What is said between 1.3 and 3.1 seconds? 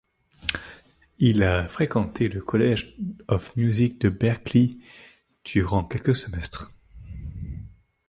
a fréquenté le College